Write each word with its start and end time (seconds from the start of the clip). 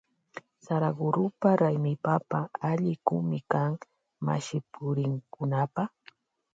Saragurupa 0.65 1.49
raymipampa 1.61 2.39
allikumi 2.71 3.39
kan 3.51 3.71
mashipurikkunapa. 4.25 5.83